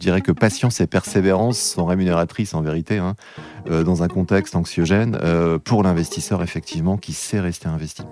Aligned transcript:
Je 0.00 0.06
dirais 0.06 0.22
que 0.22 0.32
patience 0.32 0.80
et 0.80 0.86
persévérance 0.86 1.58
sont 1.58 1.84
rémunératrices 1.84 2.54
en 2.54 2.62
vérité, 2.62 2.96
hein, 2.96 3.16
euh, 3.68 3.84
dans 3.84 4.02
un 4.02 4.08
contexte 4.08 4.56
anxiogène, 4.56 5.18
euh, 5.22 5.58
pour 5.58 5.82
l'investisseur 5.82 6.42
effectivement 6.42 6.96
qui 6.96 7.12
sait 7.12 7.38
rester 7.38 7.68
investi. 7.68 8.02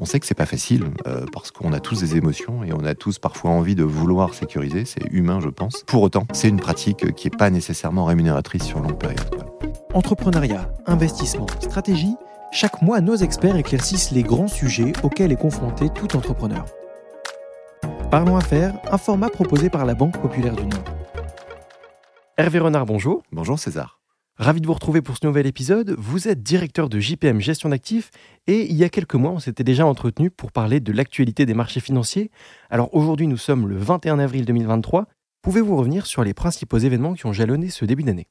On 0.00 0.04
sait 0.04 0.18
que 0.18 0.26
c'est 0.26 0.34
pas 0.34 0.46
facile 0.46 0.86
euh, 1.06 1.26
parce 1.32 1.52
qu'on 1.52 1.72
a 1.72 1.78
tous 1.78 2.00
des 2.00 2.16
émotions 2.16 2.64
et 2.64 2.72
on 2.72 2.84
a 2.84 2.96
tous 2.96 3.20
parfois 3.20 3.52
envie 3.52 3.76
de 3.76 3.84
vouloir 3.84 4.34
sécuriser, 4.34 4.84
c'est 4.84 5.04
humain 5.12 5.38
je 5.40 5.48
pense. 5.48 5.84
Pour 5.86 6.02
autant, 6.02 6.26
c'est 6.32 6.48
une 6.48 6.58
pratique 6.58 7.14
qui 7.14 7.28
n'est 7.30 7.36
pas 7.36 7.50
nécessairement 7.50 8.04
rémunératrice 8.04 8.64
sur 8.64 8.80
longue 8.80 8.98
période. 8.98 9.44
Entrepreneuriat, 9.94 10.72
investissement, 10.86 11.46
stratégie, 11.60 12.16
chaque 12.50 12.82
mois 12.82 13.00
nos 13.00 13.14
experts 13.14 13.54
éclaircissent 13.54 14.10
les 14.10 14.24
grands 14.24 14.48
sujets 14.48 14.92
auxquels 15.04 15.30
est 15.30 15.36
confronté 15.36 15.88
tout 15.88 16.16
entrepreneur. 16.16 16.64
Parlons 18.10 18.36
Affaires, 18.36 18.74
un 18.90 18.98
format 18.98 19.28
proposé 19.28 19.70
par 19.70 19.84
la 19.84 19.94
Banque 19.94 20.20
Populaire 20.20 20.56
du 20.56 20.66
Nord. 20.66 20.97
Hervé 22.40 22.60
Renard, 22.60 22.86
bonjour. 22.86 23.24
Bonjour 23.32 23.58
César. 23.58 24.00
Ravi 24.36 24.60
de 24.60 24.66
vous 24.68 24.72
retrouver 24.72 25.02
pour 25.02 25.16
ce 25.16 25.26
nouvel 25.26 25.44
épisode. 25.44 25.96
Vous 25.98 26.28
êtes 26.28 26.40
directeur 26.40 26.88
de 26.88 27.00
JPM 27.00 27.40
Gestion 27.40 27.70
d'actifs 27.70 28.12
et 28.46 28.64
il 28.70 28.76
y 28.76 28.84
a 28.84 28.88
quelques 28.88 29.16
mois, 29.16 29.32
on 29.32 29.40
s'était 29.40 29.64
déjà 29.64 29.84
entretenu 29.84 30.30
pour 30.30 30.52
parler 30.52 30.78
de 30.78 30.92
l'actualité 30.92 31.46
des 31.46 31.54
marchés 31.54 31.80
financiers. 31.80 32.30
Alors 32.70 32.94
aujourd'hui, 32.94 33.26
nous 33.26 33.36
sommes 33.36 33.66
le 33.66 33.76
21 33.76 34.20
avril 34.20 34.44
2023. 34.44 35.06
Pouvez-vous 35.42 35.76
revenir 35.76 36.06
sur 36.06 36.22
les 36.22 36.32
principaux 36.32 36.78
événements 36.78 37.14
qui 37.14 37.26
ont 37.26 37.32
jalonné 37.32 37.70
ce 37.70 37.84
début 37.84 38.04
d'année? 38.04 38.28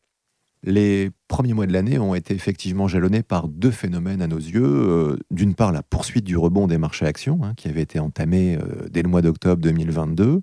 Les 0.63 1.11
premiers 1.27 1.53
mois 1.53 1.67
de 1.67 1.73
l'année 1.73 1.99
ont 1.99 2.15
été 2.15 2.33
effectivement 2.33 2.87
jalonnés 2.87 3.23
par 3.23 3.47
deux 3.47 3.71
phénomènes 3.71 4.21
à 4.21 4.27
nos 4.27 4.39
yeux. 4.39 4.63
Euh, 4.63 5.17
d'une 5.29 5.53
part, 5.53 5.71
la 5.71 5.83
poursuite 5.83 6.23
du 6.23 6.35
rebond 6.35 6.67
des 6.67 6.77
marchés 6.77 7.05
actions, 7.05 7.39
hein, 7.43 7.53
qui 7.55 7.67
avait 7.67 7.81
été 7.81 7.99
entamé 7.99 8.55
euh, 8.55 8.87
dès 8.89 9.03
le 9.03 9.09
mois 9.09 9.21
d'octobre 9.21 9.61
2022, 9.61 10.41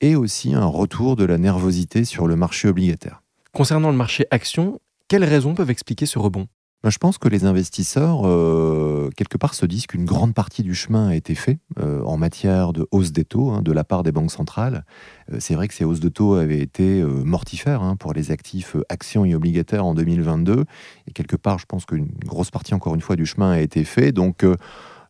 et 0.00 0.16
aussi 0.16 0.54
un 0.54 0.66
retour 0.66 1.16
de 1.16 1.24
la 1.24 1.38
nervosité 1.38 2.04
sur 2.04 2.26
le 2.26 2.36
marché 2.36 2.68
obligataire. 2.68 3.22
Concernant 3.52 3.90
le 3.90 3.96
marché 3.96 4.26
action, 4.30 4.80
quelles 5.08 5.24
raisons 5.24 5.54
peuvent 5.54 5.70
expliquer 5.70 6.06
ce 6.06 6.18
rebond? 6.18 6.48
Ben, 6.84 6.90
je 6.90 6.98
pense 6.98 7.18
que 7.18 7.26
les 7.28 7.44
investisseurs, 7.44 8.24
euh, 8.24 9.10
quelque 9.16 9.36
part, 9.36 9.54
se 9.54 9.66
disent 9.66 9.88
qu'une 9.88 10.04
grande 10.04 10.32
partie 10.32 10.62
du 10.62 10.76
chemin 10.76 11.08
a 11.08 11.14
été 11.16 11.34
fait 11.34 11.58
euh, 11.80 12.04
en 12.04 12.16
matière 12.16 12.72
de 12.72 12.86
hausse 12.92 13.10
des 13.10 13.24
taux 13.24 13.50
hein, 13.50 13.62
de 13.62 13.72
la 13.72 13.82
part 13.82 14.04
des 14.04 14.12
banques 14.12 14.30
centrales. 14.30 14.84
Euh, 15.32 15.38
c'est 15.40 15.54
vrai 15.54 15.66
que 15.66 15.74
ces 15.74 15.84
hausses 15.84 15.98
de 15.98 16.08
taux 16.08 16.34
avaient 16.34 16.60
été 16.60 17.02
mortifères 17.02 17.82
hein, 17.82 17.96
pour 17.96 18.12
les 18.12 18.30
actifs 18.30 18.76
actions 18.88 19.24
et 19.24 19.34
obligataires 19.34 19.84
en 19.84 19.94
2022. 19.94 20.66
Et 21.08 21.10
quelque 21.10 21.34
part, 21.34 21.58
je 21.58 21.66
pense 21.66 21.84
qu'une 21.84 22.12
grosse 22.24 22.52
partie, 22.52 22.74
encore 22.74 22.94
une 22.94 23.00
fois, 23.00 23.16
du 23.16 23.26
chemin 23.26 23.50
a 23.50 23.58
été 23.58 23.82
fait. 23.82 24.12
Donc, 24.12 24.44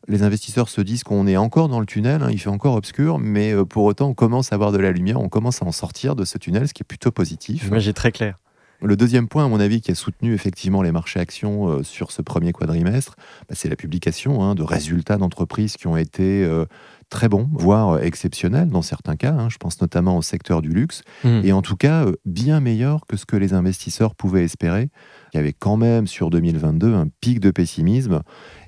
les 0.09 0.23
investisseurs 0.23 0.69
se 0.69 0.81
disent 0.81 1.05
qu'on 1.05 1.27
est 1.27 1.37
encore 1.37 1.69
dans 1.69 1.81
le 1.81 1.87
tunnel, 1.87 2.23
hein, 2.23 2.31
il 2.31 2.39
fait 2.39 2.49
encore 2.49 2.75
obscur, 2.75 3.19
mais 3.19 3.55
pour 3.67 3.85
autant, 3.85 4.09
on 4.09 4.15
commence 4.15 4.53
à 4.53 4.55
avoir 4.55 4.73
de 4.73 4.79
la 4.79 4.91
lumière, 4.91 5.21
on 5.21 5.29
commence 5.29 5.63
à 5.63 5.67
en 5.67 5.73
sortir 5.73 6.17
de 6.17 6.25
ce 6.25 6.39
tunnel, 6.39 6.67
ce 6.67 6.75
qui 6.75 6.83
est 6.83 6.89
plutôt 6.89 7.11
positif. 7.11 7.69
Moi, 7.69 7.79
j'ai 7.79 7.93
très 7.93 8.11
clair. 8.11 8.39
Le 8.81 8.97
deuxième 8.97 9.27
point, 9.27 9.45
à 9.45 9.49
mon 9.49 9.59
avis, 9.59 9.81
qui 9.81 9.91
a 9.91 9.97
soutenu 9.97 10.35
effectivement 10.35 10.83
les 10.83 10.93
marchés 10.93 11.19
actions 11.19 11.69
euh, 11.69 11.83
sur 11.83 12.13
ce 12.13 12.23
premier 12.23 12.53
quadrimestre, 12.53 13.17
bah, 13.49 13.57
c'est 13.57 13.69
la 13.69 13.75
publication 13.75 14.45
hein, 14.45 14.55
de 14.55 14.63
résultats 14.63 15.17
d'entreprises 15.17 15.77
qui 15.77 15.89
ont 15.89 15.97
été 15.97 16.45
euh, 16.45 16.65
très 17.11 17.29
bons, 17.29 17.49
voire 17.53 17.91
euh, 17.91 18.01
exceptionnels 18.01 18.69
dans 18.69 18.83
certains 18.83 19.17
cas. 19.17 19.33
Hein. 19.33 19.49
je 19.49 19.59
pense 19.59 19.81
notamment 19.81 20.17
au 20.17 20.23
secteur 20.23 20.63
du 20.63 20.71
luxe, 20.71 21.03
mmh. 21.25 21.41
et 21.45 21.53
en 21.53 21.63
tout 21.63 21.77
cas 21.77 22.07
bien 22.25 22.61
meilleurs 22.61 23.07
que 23.07 23.17
ce 23.17 23.27
que 23.27 23.37
les 23.37 23.53
investisseurs 23.55 24.15
pouvaient 24.15 24.45
espérer. 24.45 24.89
Il 25.33 25.37
y 25.37 25.41
avait 25.41 25.53
quand 25.53 25.77
même 25.77 26.07
sur 26.07 26.31
2022 26.31 26.95
un 26.95 27.09
pic 27.21 27.41
de 27.41 27.51
pessimisme 27.51 28.23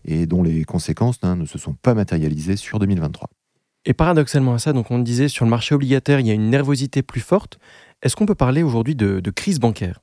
et 0.04 0.26
dont 0.26 0.42
les 0.42 0.64
conséquences 0.64 1.18
hein, 1.22 1.36
ne 1.36 1.44
se 1.44 1.58
sont 1.58 1.74
pas 1.74 1.94
matérialisées 1.94 2.56
sur 2.56 2.78
2023. 2.78 3.28
Et 3.86 3.94
paradoxalement 3.94 4.54
à 4.54 4.58
ça, 4.58 4.72
donc 4.72 4.90
on 4.90 4.98
disait 4.98 5.28
sur 5.28 5.44
le 5.44 5.50
marché 5.50 5.74
obligataire, 5.74 6.20
il 6.20 6.26
y 6.26 6.30
a 6.30 6.34
une 6.34 6.50
nervosité 6.50 7.02
plus 7.02 7.20
forte. 7.20 7.58
Est-ce 8.02 8.14
qu'on 8.14 8.26
peut 8.26 8.34
parler 8.34 8.62
aujourd'hui 8.62 8.94
de, 8.94 9.30
crise 9.30 9.58
bancaire? 9.58 10.00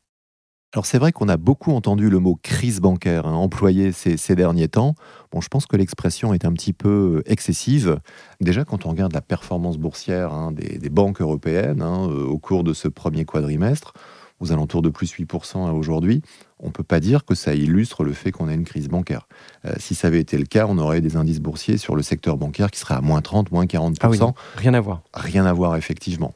Alors 0.73 0.85
c'est 0.85 0.97
vrai 0.97 1.13
qu'on 1.13 1.29
a 1.29 1.37
beaucoup 1.37 1.71
entendu 1.71 2.09
le 2.09 2.19
mot 2.19 2.37
crise 2.41 2.81
bancaire 2.81 3.25
hein, 3.25 3.33
employé 3.33 3.93
ces, 3.93 4.35
derniers 4.35 4.67
temps. 4.67 4.95
Bon, 5.31 5.39
je 5.39 5.47
pense 5.47 5.65
que 5.65 5.77
l'expression 5.77 6.33
est 6.33 6.43
un 6.43 6.51
petit 6.51 6.73
peu 6.73 7.23
excessive. 7.25 7.99
Déjà, 8.41 8.65
quand 8.65 8.85
on 8.85 8.89
regarde 8.89 9.13
la 9.13 9.21
performance 9.21 9.77
boursière 9.77 10.33
hein, 10.33 10.51
des, 10.51 10.89
banques 10.89 11.21
européennes 11.21 11.81
hein, 11.81 12.09
euh, 12.09 12.25
au 12.25 12.37
cours 12.37 12.65
de 12.65 12.73
ce 12.73 12.89
premier 12.89 13.23
quadrimestre, 13.23 13.93
aux 14.41 14.51
alentours 14.51 14.81
de 14.81 14.89
plus 14.89 15.13
8% 15.13 15.67
à 15.67 15.71
aujourd'hui, 15.71 16.21
on 16.59 16.67
ne 16.67 16.71
peut 16.71 16.83
pas 16.83 16.99
dire 16.99 17.23
que 17.23 17.35
ça 17.35 17.53
illustre 17.53 18.03
le 18.03 18.13
fait 18.13 18.31
qu'on 18.31 18.47
a 18.47 18.53
une 18.53 18.63
crise 18.63 18.87
bancaire. 18.87 19.27
Euh, 19.65 19.73
si 19.77 19.93
ça 19.93 20.07
avait 20.07 20.19
été 20.19 20.37
le 20.37 20.45
cas, 20.45 20.65
on 20.67 20.77
aurait 20.77 21.01
des 21.01 21.15
indices 21.15 21.39
boursiers 21.39 21.77
sur 21.77 21.95
le 21.95 22.01
secteur 22.01 22.37
bancaire 22.37 22.71
qui 22.71 22.79
seraient 22.79 22.95
à 22.95 23.01
moins 23.01 23.21
30, 23.21 23.51
moins 23.51 23.65
40%. 23.65 24.33
Ah 24.33 24.41
rien 24.55 24.73
à 24.73 24.81
voir. 24.81 25.01
Rien 25.13 25.45
à 25.45 25.53
voir, 25.53 25.75
effectivement. 25.75 26.33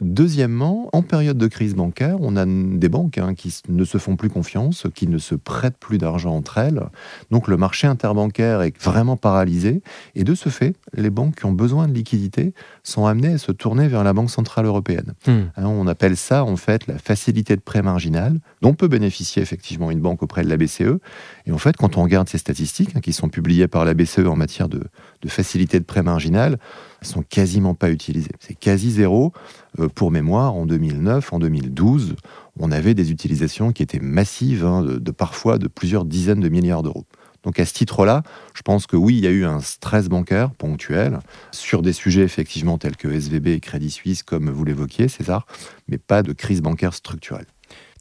Deuxièmement, 0.00 0.88
en 0.92 1.02
période 1.02 1.38
de 1.38 1.46
crise 1.46 1.74
bancaire, 1.74 2.16
on 2.20 2.36
a 2.36 2.46
des 2.46 2.88
banques 2.88 3.18
hein, 3.18 3.34
qui 3.34 3.54
ne 3.68 3.84
se 3.84 3.98
font 3.98 4.16
plus 4.16 4.30
confiance, 4.30 4.86
qui 4.94 5.06
ne 5.06 5.18
se 5.18 5.34
prêtent 5.34 5.76
plus 5.76 5.98
d'argent 5.98 6.34
entre 6.34 6.58
elles. 6.58 6.82
Donc 7.30 7.46
le 7.46 7.56
marché 7.56 7.86
interbancaire 7.86 8.62
est 8.62 8.80
vraiment 8.82 9.16
paralysé. 9.16 9.82
Et 10.14 10.24
de 10.24 10.34
ce 10.34 10.48
fait, 10.48 10.74
les 10.94 11.10
banques 11.10 11.36
qui 11.36 11.46
ont 11.46 11.52
besoin 11.52 11.88
de 11.88 11.92
liquidités 11.92 12.54
sont 12.82 13.06
amenées 13.06 13.34
à 13.34 13.38
se 13.38 13.52
tourner 13.52 13.86
vers 13.86 14.02
la 14.02 14.12
Banque 14.12 14.30
Centrale 14.30 14.66
Européenne. 14.66 15.14
Hmm. 15.26 15.42
Hein, 15.56 15.66
on 15.66 15.86
appelle 15.86 16.16
ça, 16.16 16.44
en 16.44 16.56
fait, 16.56 16.86
la 16.86 16.98
facilité 16.98 17.54
de 17.54 17.60
prêt 17.60 17.82
marginal, 17.82 18.40
dont 18.62 18.74
peut 18.74 18.88
bénéficier 18.88 19.42
effectivement 19.52 19.90
une 19.90 20.00
banque 20.00 20.22
auprès 20.22 20.42
de 20.42 20.48
la 20.48 20.56
BCE. 20.56 20.98
Et 21.46 21.52
en 21.52 21.58
fait, 21.58 21.76
quand 21.76 21.98
on 21.98 22.02
regarde 22.02 22.28
ces 22.28 22.38
statistiques 22.38 22.96
hein, 22.96 23.00
qui 23.00 23.12
sont 23.12 23.28
publiées 23.28 23.68
par 23.68 23.84
la 23.84 23.92
BCE 23.92 24.26
en 24.26 24.36
matière 24.36 24.68
de, 24.68 24.82
facilité 25.26 25.78
de 25.78 25.84
prêt 25.84 26.02
marginal, 26.02 26.58
elles 27.00 27.06
sont 27.06 27.22
quasiment 27.22 27.74
pas 27.74 27.90
utilisées. 27.90 28.32
C'est 28.40 28.58
quasi 28.58 28.90
zéro. 28.90 29.32
Euh, 29.78 29.88
pour 29.88 30.10
mémoire, 30.10 30.54
en 30.54 30.64
2009, 30.64 31.32
en 31.32 31.38
2012, 31.38 32.16
on 32.58 32.72
avait 32.72 32.94
des 32.94 33.10
utilisations 33.10 33.72
qui 33.72 33.82
étaient 33.82 34.00
massives, 34.00 34.64
hein, 34.64 34.82
de, 34.82 35.10
parfois 35.10 35.58
de 35.58 35.68
plusieurs 35.68 36.04
dizaines 36.04 36.40
de 36.40 36.48
milliards 36.48 36.82
d'euros. 36.82 37.04
Donc 37.42 37.58
à 37.58 37.66
ce 37.66 37.74
titre-là, 37.74 38.22
je 38.54 38.62
pense 38.62 38.86
que 38.86 38.96
oui, 38.96 39.16
il 39.16 39.24
y 39.24 39.26
a 39.26 39.30
eu 39.30 39.44
un 39.44 39.60
stress 39.60 40.08
bancaire 40.08 40.50
ponctuel 40.52 41.18
sur 41.50 41.82
des 41.82 41.92
sujets 41.92 42.22
effectivement 42.22 42.78
tels 42.78 42.96
que 42.96 43.08
SVB 43.08 43.48
et 43.48 43.60
Crédit 43.60 43.90
Suisse, 43.90 44.22
comme 44.22 44.48
vous 44.48 44.64
l'évoquiez, 44.64 45.08
César, 45.08 45.46
mais 45.88 45.98
pas 45.98 46.22
de 46.22 46.32
crise 46.32 46.62
bancaire 46.62 46.94
structurelle. 46.94 47.46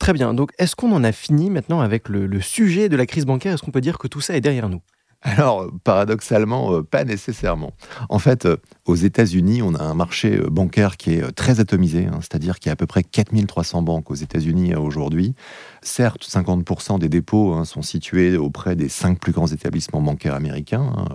Très 0.02 0.14
bien. 0.14 0.34
Donc, 0.34 0.50
est-ce 0.58 0.76
qu'on 0.76 0.92
en 0.94 1.04
a 1.04 1.12
fini 1.12 1.52
maintenant 1.52 1.80
avec 1.80 2.10
le, 2.10 2.42
sujet 2.42 2.90
de 2.90 2.96
la 2.96 3.06
crise 3.06 3.28
bancaire? 3.28 3.54
Est-ce 3.54 3.62
qu'on 3.62 3.70
peut 3.70 3.82
dire 3.82 4.00
que 4.00 4.08
tout 4.08 4.20
ça 4.20 4.36
est 4.36 4.42
derrière 4.42 4.68
nous? 4.68 4.82
Alors, 5.22 5.70
paradoxalement, 5.84 6.74
euh, 6.74 6.82
pas 6.82 7.04
nécessairement. 7.04 7.74
En 8.10 8.18
fait, 8.18 8.48
euh, 8.48 8.58
aux 8.88 8.96
États-Unis, 8.96 9.62
on 9.62 9.76
a 9.76 9.84
un 9.84 9.94
marché 9.94 10.38
euh, 10.38 10.50
bancaire 10.50 10.98
qui 10.98 11.14
est 11.14 11.32
très 11.34 11.60
atomisé, 11.60 12.08
hein, 12.08 12.18
c'est-à-dire 12.22 12.58
qu'il 12.58 12.70
y 12.70 12.72
a 12.72 12.74
à 12.74 12.76
peu 12.76 12.88
près 12.88 13.04
4300 13.04 13.84
banques 13.84 14.10
aux 14.10 14.16
États-Unis 14.16 14.74
aujourd'hui. 14.74 15.36
Certes, 15.84 16.24
50% 16.28 16.98
des 16.98 17.08
dépôts 17.08 17.54
hein, 17.54 17.66
sont 17.66 17.84
situés 17.84 18.36
auprès 18.36 18.76
des 18.76 18.90
cinq 18.90 19.20
plus 19.20 19.34
grands 19.34 19.46
établissements 19.46 20.02
bancaires 20.02 20.34
américains, 20.34 20.92
hein, 20.98 21.06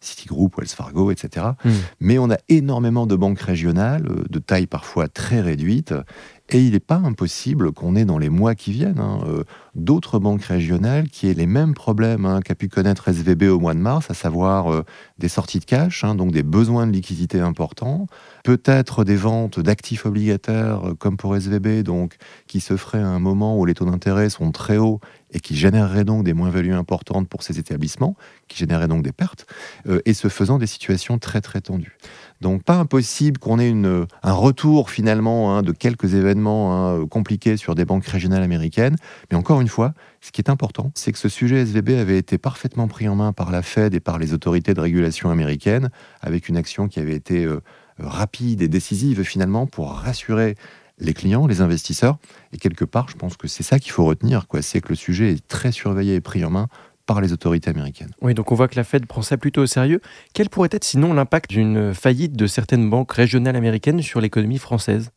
Citigroup, 0.00 0.56
Wells 0.56 0.68
Fargo, 0.68 1.10
etc. 1.10 1.46
Hmm. 1.64 1.70
Mais 1.98 2.18
on 2.18 2.30
a 2.30 2.38
énormément 2.48 3.08
de 3.08 3.16
banques 3.16 3.40
régionales, 3.40 4.08
de 4.30 4.38
taille 4.38 4.68
parfois 4.68 5.08
très 5.08 5.40
réduite, 5.40 5.92
et 6.50 6.62
il 6.62 6.72
n'est 6.72 6.80
pas 6.80 6.96
impossible 6.96 7.72
qu'on 7.72 7.94
ait 7.94 8.04
dans 8.04 8.18
les 8.18 8.30
mois 8.30 8.54
qui 8.54 8.72
viennent 8.72 9.00
hein, 9.00 9.20
euh, 9.26 9.44
d'autres 9.74 10.18
banques 10.18 10.42
régionales 10.42 11.08
qui 11.08 11.28
aient 11.28 11.34
les 11.34 11.46
mêmes 11.46 11.74
problèmes 11.74 12.24
hein, 12.24 12.40
qu'a 12.42 12.54
pu 12.54 12.68
connaître 12.68 13.08
SVB 13.08 13.44
au 13.44 13.58
mois 13.58 13.74
de 13.74 13.80
mars, 13.80 14.10
à 14.10 14.14
savoir 14.14 14.72
euh, 14.72 14.84
des 15.18 15.28
sorties 15.28 15.58
de 15.58 15.66
cash, 15.66 16.04
hein, 16.04 16.14
donc 16.14 16.32
des 16.32 16.42
besoins 16.42 16.86
de 16.86 16.92
liquidité 16.92 17.40
importants, 17.40 18.06
peut-être 18.44 19.04
des 19.04 19.16
ventes 19.16 19.60
d'actifs 19.60 20.06
obligataires 20.06 20.88
euh, 20.88 20.94
comme 20.94 21.18
pour 21.18 21.36
SVB, 21.36 21.82
donc 21.82 22.16
qui 22.46 22.60
se 22.60 22.76
feraient 22.76 23.02
à 23.02 23.08
un 23.08 23.18
moment 23.18 23.58
où 23.58 23.66
les 23.66 23.74
taux 23.74 23.84
d'intérêt 23.84 24.30
sont 24.30 24.50
très 24.50 24.78
hauts 24.78 25.00
et 25.32 25.40
qui 25.40 25.56
généreraient 25.56 26.04
donc 26.04 26.24
des 26.24 26.34
moins-values 26.34 26.74
importantes 26.74 27.28
pour 27.28 27.42
ces 27.42 27.58
établissements, 27.58 28.16
qui 28.48 28.58
généreraient 28.58 28.88
donc 28.88 29.02
des 29.02 29.12
pertes, 29.12 29.46
et 30.04 30.14
ce 30.14 30.28
faisant 30.28 30.58
des 30.58 30.66
situations 30.66 31.18
très 31.18 31.40
très 31.40 31.60
tendues. 31.60 31.96
Donc 32.40 32.62
pas 32.62 32.76
impossible 32.76 33.38
qu'on 33.38 33.58
ait 33.58 33.72
un 34.22 34.32
retour 34.32 34.90
finalement 34.90 35.56
hein, 35.56 35.62
de 35.62 35.72
quelques 35.72 36.14
événements 36.14 36.88
hein, 36.88 37.06
compliqués 37.06 37.56
sur 37.56 37.74
des 37.74 37.84
banques 37.84 38.06
régionales 38.06 38.42
américaines. 38.42 38.96
Mais 39.30 39.36
encore 39.36 39.60
une 39.60 39.68
fois, 39.68 39.92
ce 40.20 40.30
qui 40.30 40.40
est 40.40 40.50
important, 40.50 40.92
c'est 40.94 41.12
que 41.12 41.18
ce 41.18 41.28
sujet 41.28 41.62
SVB 41.62 41.90
avait 41.90 42.18
été 42.18 42.38
parfaitement 42.38 42.86
pris 42.86 43.08
en 43.08 43.16
main 43.16 43.32
par 43.32 43.50
la 43.50 43.62
Fed 43.62 43.94
et 43.94 44.00
par 44.00 44.18
les 44.18 44.32
autorités 44.34 44.74
de 44.74 44.80
régulation 44.80 45.30
américaines, 45.30 45.90
avec 46.20 46.48
une 46.48 46.56
action 46.56 46.88
qui 46.88 47.00
avait 47.00 47.14
été 47.14 47.44
euh, 47.44 47.60
rapide 47.98 48.62
et 48.62 48.68
décisive 48.68 49.22
finalement 49.24 49.66
pour 49.66 49.92
rassurer 49.92 50.54
les 51.00 51.14
clients, 51.14 51.46
les 51.46 51.60
investisseurs. 51.60 52.18
Et 52.52 52.58
quelque 52.58 52.84
part, 52.84 53.08
je 53.08 53.16
pense 53.16 53.36
que 53.36 53.48
c'est 53.48 53.62
ça 53.62 53.78
qu'il 53.78 53.92
faut 53.92 54.04
retenir, 54.04 54.46
quoi. 54.48 54.62
C'est 54.62 54.80
que 54.80 54.90
le 54.90 54.96
sujet 54.96 55.32
est 55.32 55.48
très 55.48 55.72
surveillé 55.72 56.16
et 56.16 56.20
pris 56.20 56.44
en 56.44 56.50
main 56.50 56.68
par 57.06 57.20
les 57.22 57.32
autorités 57.32 57.70
américaines. 57.70 58.10
Oui, 58.20 58.34
donc 58.34 58.52
on 58.52 58.54
voit 58.54 58.68
que 58.68 58.76
la 58.76 58.84
Fed 58.84 59.06
prend 59.06 59.22
ça 59.22 59.38
plutôt 59.38 59.62
au 59.62 59.66
sérieux. 59.66 60.00
Quel 60.34 60.50
pourrait 60.50 60.68
être 60.72 60.84
sinon 60.84 61.14
l'impact 61.14 61.50
d'une 61.50 61.94
faillite 61.94 62.36
de 62.36 62.46
certaines 62.46 62.88
banques 62.90 63.12
régionales 63.12 63.56
américaines 63.56 64.02
sur 64.02 64.20
l'économie 64.20 64.58
française? 64.58 65.10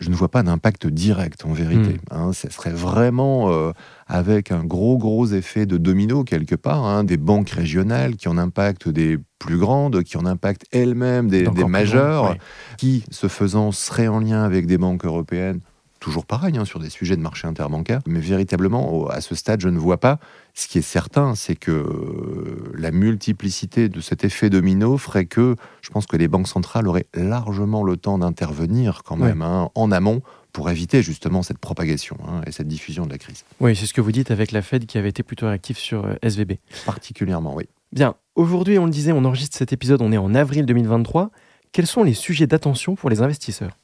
Je 0.00 0.10
ne 0.10 0.14
vois 0.14 0.30
pas 0.30 0.42
d'impact 0.42 0.86
direct 0.86 1.44
en 1.44 1.52
vérité. 1.52 1.94
Mm. 1.94 1.98
Hein. 2.10 2.32
ce 2.32 2.50
serait 2.50 2.72
vraiment 2.72 3.50
euh, 3.52 3.72
avec 4.06 4.52
un 4.52 4.64
gros 4.64 4.98
gros 4.98 5.26
effet 5.26 5.66
de 5.66 5.76
domino 5.76 6.24
quelque 6.24 6.54
part, 6.54 6.84
hein, 6.84 7.04
des 7.04 7.16
banques 7.16 7.50
régionales 7.50 8.16
qui 8.16 8.28
en 8.28 8.38
impactent 8.38 8.88
des 8.88 9.18
plus 9.38 9.58
grandes, 9.58 10.02
qui 10.02 10.16
en 10.16 10.26
impactent 10.26 10.66
elles-mêmes 10.72 11.28
des, 11.28 11.48
majeures, 11.66 12.30
ouais. 12.30 12.38
qui, 12.76 13.04
ce 13.10 13.28
faisant, 13.28 13.72
seraient 13.72 14.08
en 14.08 14.20
lien 14.20 14.42
avec 14.42 14.66
des 14.66 14.78
banques 14.78 15.04
européennes. 15.04 15.60
Toujours 16.00 16.26
pareil 16.26 16.56
hein, 16.56 16.64
sur 16.64 16.78
des 16.78 16.90
sujets 16.90 17.16
de 17.16 17.22
marché 17.22 17.48
interbancaire, 17.48 18.00
mais 18.06 18.20
véritablement 18.20 19.08
à 19.08 19.20
ce 19.20 19.34
stade, 19.34 19.60
je 19.60 19.68
ne 19.68 19.78
vois 19.78 19.98
pas. 19.98 20.18
Ce 20.54 20.68
qui 20.68 20.78
est 20.78 20.82
certain, 20.82 21.34
c'est 21.34 21.56
que 21.56 21.72
euh, 21.72 22.72
la 22.74 22.90
multiplicité 22.90 23.88
de 23.88 24.00
cet 24.00 24.24
effet 24.24 24.50
domino 24.50 24.96
ferait 24.96 25.26
que 25.26 25.56
je 25.82 25.90
pense 25.90 26.06
que 26.06 26.16
les 26.16 26.28
banques 26.28 26.48
centrales 26.48 26.86
auraient 26.86 27.06
largement 27.14 27.82
le 27.82 27.96
temps 27.96 28.18
d'intervenir 28.18 29.02
quand 29.04 29.16
même 29.16 29.42
hein, 29.42 29.70
en 29.74 29.90
amont 29.90 30.22
pour 30.52 30.70
éviter 30.70 31.02
justement 31.02 31.42
cette 31.42 31.58
propagation 31.58 32.16
hein, 32.26 32.40
et 32.46 32.52
cette 32.52 32.68
diffusion 32.68 33.06
de 33.06 33.10
la 33.10 33.18
crise. 33.18 33.44
Oui, 33.60 33.76
c'est 33.76 33.86
ce 33.86 33.94
que 33.94 34.00
vous 34.00 34.12
dites 34.12 34.30
avec 34.30 34.52
la 34.52 34.62
Fed 34.62 34.86
qui 34.86 34.98
avait 34.98 35.08
été 35.10 35.22
plutôt 35.22 35.46
réactive 35.46 35.78
sur 35.78 36.04
euh, 36.04 36.14
SVB. 36.22 36.54
Particulièrement, 36.86 37.54
oui. 37.54 37.64
Bien, 37.92 38.14
aujourd'hui, 38.34 38.78
on 38.78 38.84
le 38.84 38.90
disait, 38.90 39.12
on 39.12 39.24
enregistre 39.24 39.56
cet 39.56 39.72
épisode, 39.72 40.02
on 40.02 40.12
est 40.12 40.18
en 40.18 40.34
avril 40.34 40.66
2023. 40.66 41.30
Quels 41.72 41.86
sont 41.86 42.02
les 42.02 42.14
sujets 42.14 42.46
d'attention 42.46 42.94
pour 42.94 43.10
les 43.10 43.22
investisseurs? 43.22 43.76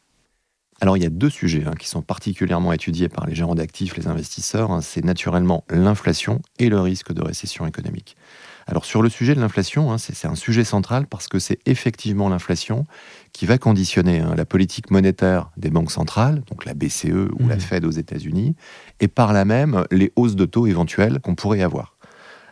Alors, 0.85 0.99
il 0.99 1.03
y 1.03 1.07
a 1.07 1.09
deux 1.09 1.31
sujets 1.31 1.65
hein, 1.67 1.73
qui 1.79 1.89
sont 1.89 2.03
particulièrement 2.03 2.71
étudiés 2.75 3.09
par 3.09 3.25
les 3.27 3.35
gérants 3.35 3.55
d'actifs, 3.55 3.97
les 3.97 4.07
investisseurs. 4.07 4.71
hein. 4.71 4.83
C'est 4.83 5.03
naturellement 5.03 5.65
l'inflation 5.71 6.43
et 6.59 6.69
le 6.69 6.79
risque 6.79 7.11
de 7.15 7.23
récession 7.23 7.67
économique. 7.67 8.19
Alors, 8.67 8.85
sur 8.85 9.01
le 9.01 9.09
sujet 9.09 9.35
de 9.35 9.41
l'inflation, 9.41 9.91
hein, 9.93 9.97
c'est 9.97 10.27
un 10.29 10.35
sujet 10.35 10.63
central 10.63 11.07
parce 11.07 11.27
que 11.29 11.39
c'est 11.39 11.59
effectivement 11.65 12.29
l'inflation 12.29 12.85
qui 13.33 13.47
va 13.47 13.57
conditionner 13.57 14.21
hein, 14.21 14.35
la 14.37 14.45
politique 14.45 14.91
monétaire 14.91 15.51
des 15.57 15.71
banques 15.71 15.91
centrales, 15.91 16.43
donc 16.51 16.67
la 16.67 16.75
BCE 16.75 17.31
ou 17.41 17.49
la 17.49 17.55
Mhm. 17.55 17.61
Fed 17.63 17.85
aux 17.87 17.91
États-Unis, 17.91 18.55
et 19.01 19.09
par 19.09 19.33
là 19.33 19.47
même 19.47 19.87
les 19.91 20.13
hausses 20.17 20.37
de 20.37 20.45
taux 20.45 20.67
éventuelles 20.67 21.19
qu'on 21.21 21.35
pourrait 21.35 21.63
avoir. 21.63 21.94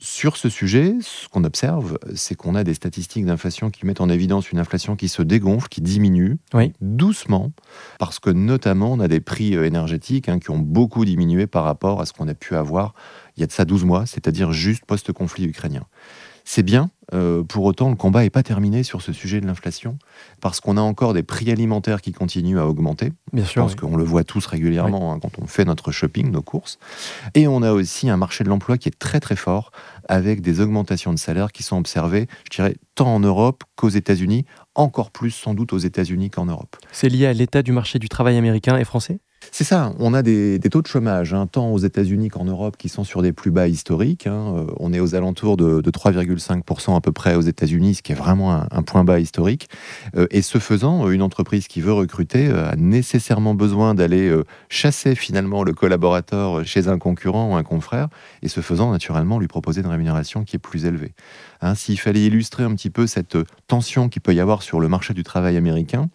Sur 0.04 0.36
ce 0.36 0.48
sujet, 0.48 0.96
ce 1.00 1.28
qu'on 1.28 1.44
observe, 1.44 1.96
c'est 2.16 2.34
qu'on 2.34 2.56
a 2.56 2.64
des 2.64 2.74
statistiques 2.74 3.24
d'inflation 3.24 3.70
qui 3.70 3.86
mettent 3.86 4.00
en 4.00 4.08
évidence 4.08 4.50
une 4.50 4.58
inflation 4.58 4.96
qui 4.96 5.06
se 5.06 5.22
dégonfle, 5.22 5.68
qui 5.68 5.80
diminue 5.80 6.38
Oui. 6.54 6.72
doucement, 6.80 7.52
parce 8.00 8.18
que 8.18 8.28
notamment 8.28 8.90
on 8.90 8.98
a 8.98 9.06
des 9.06 9.20
prix 9.20 9.54
euh, 9.54 9.64
énergétiques 9.64 10.28
hein, 10.28 10.40
qui 10.40 10.50
ont 10.50 10.58
beaucoup 10.58 11.04
diminué 11.04 11.46
par 11.46 11.62
rapport 11.62 12.00
à 12.00 12.06
ce 12.06 12.12
qu'on 12.12 12.26
a 12.26 12.34
pu 12.34 12.56
avoir 12.56 12.94
il 13.36 13.42
y 13.42 13.44
a 13.44 13.46
de 13.46 13.52
ça 13.52 13.64
12 13.64 13.84
mois, 13.84 14.04
c'est-à-dire 14.04 14.52
juste 14.52 14.84
post-conflit 14.86 15.44
ukrainien. 15.44 15.84
C'est 16.44 16.62
bien, 16.62 16.90
euh, 17.14 17.42
pour 17.42 17.64
autant 17.64 17.90
le 17.90 17.96
combat 17.96 18.22
n'est 18.22 18.30
pas 18.30 18.42
terminé 18.42 18.82
sur 18.82 19.02
ce 19.02 19.12
sujet 19.12 19.40
de 19.40 19.46
l'inflation, 19.46 19.98
parce 20.40 20.60
qu'on 20.60 20.76
a 20.76 20.80
encore 20.80 21.14
des 21.14 21.22
prix 21.22 21.50
alimentaires 21.50 22.00
qui 22.00 22.12
continuent 22.12 22.58
à 22.58 22.66
augmenter. 22.66 23.12
Bien 23.32 23.44
sûr. 23.44 23.66
oui. 23.66 23.74
qu'on 23.76 23.96
le 23.96 24.04
voit 24.04 24.24
tous 24.24 24.46
régulièrement 24.46 25.12
hein, 25.12 25.18
quand 25.20 25.38
on 25.40 25.46
fait 25.46 25.64
notre 25.64 25.92
shopping, 25.92 26.30
nos 26.30 26.42
courses. 26.42 26.78
Et 27.34 27.46
on 27.46 27.62
a 27.62 27.72
aussi 27.72 28.08
un 28.08 28.16
marché 28.16 28.44
de 28.44 28.48
l'emploi 28.48 28.78
qui 28.78 28.88
est 28.88 28.98
très 28.98 29.20
très 29.20 29.36
fort, 29.36 29.72
avec 30.08 30.40
des 30.40 30.60
augmentations 30.60 31.12
de 31.12 31.18
salaires 31.18 31.52
qui 31.52 31.62
sont 31.62 31.76
observées, 31.76 32.26
je 32.50 32.56
dirais, 32.56 32.76
tant 32.94 33.14
en 33.14 33.20
Europe 33.20 33.64
qu'aux 33.76 33.88
États-Unis, 33.88 34.44
encore 34.74 35.10
plus 35.10 35.30
sans 35.30 35.54
doute 35.54 35.72
aux 35.72 35.78
États-Unis 35.78 36.30
qu'en 36.30 36.46
Europe. 36.46 36.76
C'est 36.92 37.08
lié 37.08 37.26
à 37.26 37.32
l'état 37.32 37.62
du 37.62 37.72
marché 37.72 37.98
du 37.98 38.08
travail 38.08 38.36
américain 38.36 38.76
et 38.78 38.84
français? 38.84 39.20
C'est 39.50 39.64
ça, 39.64 39.92
on 39.98 40.14
a 40.14 40.22
des, 40.22 40.58
taux 40.70 40.82
de 40.82 40.86
chômage, 40.86 41.34
hein, 41.34 41.46
tant 41.46 41.70
aux 41.70 41.78
États-Unis 41.78 42.28
qu'en 42.28 42.44
Europe, 42.44 42.76
qui 42.76 42.88
sont 42.88 43.04
sur 43.04 43.22
des 43.22 43.32
plus 43.32 43.50
bas 43.50 43.68
historiques. 43.68 44.26
hein. 44.26 44.54
Euh, 44.56 44.66
on 44.78 44.92
est 44.92 45.00
aux 45.00 45.14
alentours 45.14 45.56
de, 45.56 45.80
de 45.80 45.90
3,5% 45.90 46.96
à 46.96 47.00
peu 47.00 47.12
près 47.12 47.34
aux 47.34 47.40
États-Unis, 47.42 47.96
ce 47.96 48.02
qui 48.02 48.12
est 48.12 48.16
vraiment 48.16 48.52
un, 48.52 48.82
point 48.82 49.04
bas 49.04 49.18
historique. 49.18 49.68
Euh, 50.16 50.26
et 50.30 50.42
ce 50.42 50.58
faisant, 50.58 51.08
une 51.10 51.22
entreprise 51.22 51.66
qui 51.66 51.80
veut 51.80 51.92
recruter 51.92 52.48
euh, 52.48 52.70
a 52.70 52.76
nécessairement 52.76 53.54
besoin 53.54 53.94
d'aller 53.94 54.28
euh, 54.28 54.44
chasser 54.68 55.14
finalement 55.14 55.64
le 55.64 55.72
collaborateur 55.72 56.64
chez 56.64 56.88
un 56.88 56.98
concurrent 56.98 57.52
ou 57.52 57.54
un 57.54 57.62
confrère, 57.62 58.08
et 58.42 58.48
ce 58.48 58.60
faisant, 58.60 58.92
naturellement, 58.92 59.38
lui 59.38 59.48
proposer 59.48 59.80
une 59.80 59.88
rémunération 59.88 60.44
qui 60.44 60.56
est 60.56 60.60
plus 60.60 60.86
élevée. 60.86 61.14
Hein, 61.62 61.74
S'il 61.76 61.98
fallait 61.98 62.24
illustrer 62.26 62.64
un 62.64 62.74
petit 62.74 62.90
peu 62.90 63.06
cette 63.06 63.36
euh, 63.36 63.44
tension 63.68 64.08
qu'il 64.08 64.20
peut 64.20 64.34
y 64.34 64.40
avoir 64.40 64.62
sur 64.62 64.80
le 64.80 64.88
marché 64.88 65.14
du 65.14 65.22
travail 65.22 65.56
américain, 65.56 66.10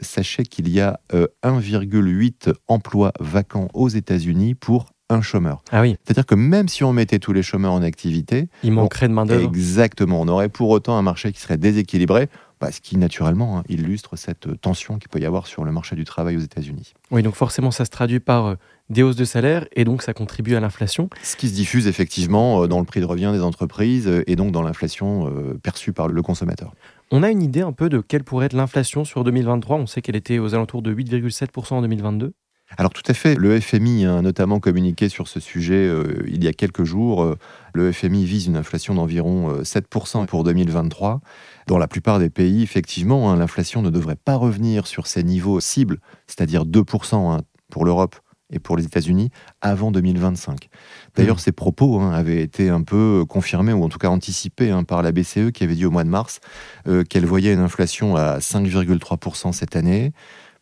sachez 0.00 0.44
qu'il 0.44 0.68
y 0.68 0.80
a 0.80 1.00
euh, 1.12 1.26
1,8 1.42 2.54
emplois 2.68 3.12
vacants 3.20 3.68
aux 3.74 3.88
États-Unis 3.88 4.54
pour 4.54 4.86
un 5.10 5.20
chômeur. 5.20 5.62
Ah 5.70 5.82
oui, 5.82 5.96
C'est-à-dire 6.04 6.26
que 6.26 6.34
même 6.34 6.68
si 6.68 6.84
on 6.84 6.92
mettait 6.92 7.18
tous 7.18 7.32
les 7.32 7.42
chômeurs 7.42 7.72
en 7.72 7.82
activité, 7.82 8.48
il 8.62 8.72
manquerait 8.72 9.08
de 9.08 9.12
main-d'œuvre. 9.12 9.44
exactement, 9.44 10.20
on 10.20 10.28
aurait 10.28 10.48
pour 10.48 10.70
autant 10.70 10.96
un 10.96 11.02
marché 11.02 11.32
qui 11.32 11.40
serait 11.40 11.58
déséquilibré, 11.58 12.28
bah, 12.64 12.72
ce 12.72 12.80
qui 12.80 12.96
naturellement 12.96 13.58
hein, 13.58 13.64
illustre 13.68 14.16
cette 14.16 14.46
euh, 14.46 14.56
tension 14.56 14.98
qu'il 14.98 15.10
peut 15.10 15.20
y 15.20 15.26
avoir 15.26 15.46
sur 15.46 15.64
le 15.64 15.70
marché 15.70 15.96
du 15.96 16.04
travail 16.04 16.38
aux 16.38 16.40
États-Unis. 16.40 16.94
Oui, 17.10 17.22
donc 17.22 17.34
forcément, 17.34 17.70
ça 17.70 17.84
se 17.84 17.90
traduit 17.90 18.20
par 18.20 18.46
euh, 18.46 18.54
des 18.88 19.02
hausses 19.02 19.16
de 19.16 19.26
salaire 19.26 19.66
et 19.74 19.84
donc 19.84 20.02
ça 20.02 20.14
contribue 20.14 20.54
à 20.54 20.60
l'inflation. 20.60 21.10
Ce 21.22 21.36
qui 21.36 21.50
se 21.50 21.54
diffuse 21.54 21.86
effectivement 21.86 22.62
euh, 22.62 22.66
dans 22.66 22.78
le 22.78 22.86
prix 22.86 23.00
de 23.00 23.04
revient 23.04 23.30
des 23.34 23.42
entreprises 23.42 24.10
et 24.26 24.34
donc 24.34 24.50
dans 24.50 24.62
l'inflation 24.62 25.28
euh, 25.28 25.60
perçue 25.62 25.92
par 25.92 26.08
le 26.08 26.22
consommateur. 26.22 26.72
On 27.10 27.22
a 27.22 27.30
une 27.30 27.42
idée 27.42 27.60
un 27.60 27.72
peu 27.72 27.90
de 27.90 28.00
quelle 28.00 28.24
pourrait 28.24 28.46
être 28.46 28.54
l'inflation 28.54 29.04
sur 29.04 29.24
2023. 29.24 29.76
On 29.76 29.86
sait 29.86 30.00
qu'elle 30.00 30.16
était 30.16 30.38
aux 30.38 30.54
alentours 30.54 30.80
de 30.80 30.94
8,7% 30.94 31.74
en 31.74 31.82
2022. 31.82 32.32
Alors 32.78 32.92
tout 32.92 33.02
à 33.06 33.14
fait, 33.14 33.34
le 33.36 33.60
FMI 33.60 34.06
a 34.06 34.20
notamment 34.22 34.58
communiqué 34.60 35.08
sur 35.08 35.28
ce 35.28 35.38
sujet 35.40 35.74
euh, 35.86 36.24
il 36.26 36.42
y 36.42 36.48
a 36.48 36.52
quelques 36.52 36.84
jours. 36.84 37.22
Euh, 37.22 37.38
Le 37.72 37.92
FMI 37.92 38.24
vise 38.24 38.46
une 38.46 38.56
inflation 38.56 38.94
d'environ 38.94 39.50
euh, 39.50 39.62
7% 39.62 40.26
pour 40.26 40.44
2023. 40.44 41.20
Dans 41.66 41.78
la 41.78 41.86
plupart 41.88 42.18
des 42.18 42.30
pays, 42.30 42.62
effectivement, 42.62 43.30
hein, 43.30 43.36
l'inflation 43.36 43.82
ne 43.82 43.90
devrait 43.90 44.16
pas 44.16 44.36
revenir 44.36 44.86
sur 44.86 45.06
ses 45.06 45.22
niveaux 45.22 45.60
cibles, 45.60 45.98
c'est-à-dire 46.26 46.64
2% 46.64 47.32
hein, 47.32 47.40
pour 47.70 47.84
l'Europe 47.84 48.16
et 48.52 48.58
pour 48.58 48.76
les 48.76 48.84
États-Unis, 48.84 49.30
avant 49.62 49.90
2025. 49.90 50.68
D'ailleurs, 51.16 51.36
Mhm. 51.36 51.40
ces 51.40 51.52
propos 51.52 52.00
hein, 52.00 52.12
avaient 52.12 52.42
été 52.42 52.68
un 52.68 52.82
peu 52.82 53.24
confirmés, 53.26 53.72
ou 53.72 53.82
en 53.82 53.88
tout 53.88 53.98
cas 53.98 54.08
anticipés 54.08 54.70
hein, 54.70 54.84
par 54.84 55.02
la 55.02 55.12
BCE, 55.12 55.50
qui 55.52 55.64
avait 55.64 55.74
dit 55.74 55.86
au 55.86 55.90
mois 55.90 56.04
de 56.04 56.10
mars 56.10 56.40
euh, 56.86 57.02
qu'elle 57.04 57.24
voyait 57.24 57.52
une 57.54 57.60
inflation 57.60 58.16
à 58.16 58.40
5,3% 58.40 59.52
cette 59.52 59.76
année, 59.76 60.12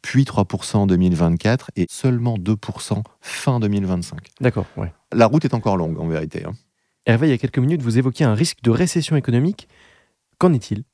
puis 0.03 0.25
3% 0.25 0.77
en 0.77 0.87
2024 0.87 1.71
et 1.77 1.87
seulement 1.89 2.37
2% 2.37 3.03
fin 3.21 3.61
2025. 3.61 4.19
D'accord, 4.41 4.67
ouais. 4.77 4.93
La 5.13 5.27
route 5.27 5.45
est 5.45 5.55
encore 5.55 5.77
longue 5.77 5.99
en 6.01 6.07
vérité. 6.09 6.45
hein. 6.47 6.53
Hervé, 7.07 7.29
il 7.29 7.31
y 7.31 7.35
a 7.35 7.39
quelques 7.39 7.59
minutes, 7.59 7.83
vous 7.83 7.99
évoquiez 7.99 8.27
un 8.27 8.35
risque 8.35 8.59
de 8.63 8.71
récession 8.71 9.17
économique. 9.17 9.69
Qu'en 10.39 10.53
est-il? 10.53 10.85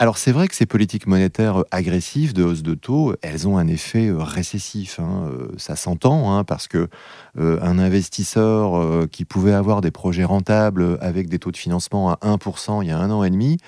Alors 0.00 0.16
c'est 0.16 0.30
vrai 0.30 0.46
que 0.46 0.54
ces 0.54 0.66
politiques 0.66 1.08
monétaires 1.08 1.58
euh, 1.60 1.64
agressives 1.72 2.32
de 2.32 2.44
hausse 2.44 2.62
de 2.62 2.74
taux, 2.74 3.16
elles 3.20 3.48
ont 3.48 3.58
un 3.58 3.66
effet 3.66 4.06
euh, 4.06 4.18
récessif. 4.22 5.00
hein. 5.00 5.28
Euh, 5.28 5.48
Ça 5.56 5.74
s'entend 5.74 6.36
hein, 6.36 6.44
parce 6.44 6.68
que 6.68 6.88
euh, 7.36 7.58
un 7.62 7.80
investisseur 7.80 8.76
euh, 8.76 9.08
qui 9.10 9.24
pouvait 9.24 9.52
avoir 9.54 9.80
des 9.80 9.90
projets 9.90 10.22
rentables 10.22 10.98
avec 11.00 11.28
des 11.28 11.40
taux 11.40 11.50
de 11.50 11.56
financement 11.56 12.10
à 12.12 12.18
1% 12.22 12.82
il 12.82 12.88
y 12.88 12.92
a 12.92 12.98
un 12.98 13.10
an 13.10 13.24
et 13.24 13.30
demi 13.30 13.58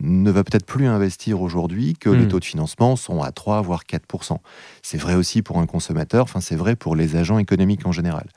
ne 0.00 0.30
va 0.30 0.44
peut-être 0.44 0.66
plus 0.66 0.86
investir 0.86 1.40
aujourd'hui 1.40 1.94
que 1.94 2.10
les 2.10 2.24
Hmm. 2.24 2.28
taux 2.28 2.40
de 2.40 2.44
financement 2.44 2.94
sont 2.94 3.22
à 3.22 3.32
3 3.32 3.62
voire 3.62 3.84
4%. 3.84 4.38
C'est 4.82 4.98
vrai 4.98 5.14
aussi 5.14 5.42
pour 5.42 5.58
un 5.58 5.66
consommateur, 5.66 6.24
enfin 6.24 6.40
c'est 6.40 6.56
vrai 6.56 6.76
pour 6.76 6.94
les 6.94 7.16
agents 7.16 7.38
économiques 7.38 7.86
en 7.86 7.92
général. 7.92 8.28